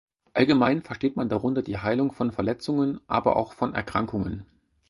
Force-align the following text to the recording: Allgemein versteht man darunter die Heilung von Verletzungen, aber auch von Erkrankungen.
Allgemein 0.33 0.81
versteht 0.81 1.15
man 1.15 1.29
darunter 1.29 1.61
die 1.61 1.77
Heilung 1.77 2.11
von 2.11 2.31
Verletzungen, 2.31 2.99
aber 3.05 3.35
auch 3.35 3.53
von 3.53 3.75
Erkrankungen. 3.75 4.47